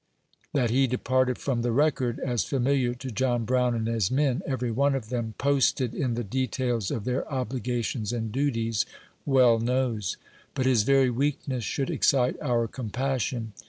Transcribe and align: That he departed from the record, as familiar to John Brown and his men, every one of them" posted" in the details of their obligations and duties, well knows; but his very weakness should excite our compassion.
That 0.55 0.71
he 0.71 0.87
departed 0.87 1.37
from 1.37 1.61
the 1.61 1.71
record, 1.71 2.19
as 2.21 2.43
familiar 2.43 2.95
to 2.95 3.11
John 3.11 3.45
Brown 3.45 3.75
and 3.75 3.85
his 3.85 4.09
men, 4.09 4.41
every 4.47 4.71
one 4.71 4.95
of 4.95 5.09
them" 5.09 5.35
posted" 5.37 5.93
in 5.93 6.15
the 6.15 6.23
details 6.23 6.89
of 6.89 7.05
their 7.05 7.31
obligations 7.31 8.11
and 8.11 8.31
duties, 8.31 8.87
well 9.27 9.59
knows; 9.59 10.17
but 10.55 10.65
his 10.65 10.81
very 10.81 11.11
weakness 11.11 11.63
should 11.63 11.91
excite 11.91 12.35
our 12.41 12.67
compassion. 12.67 13.53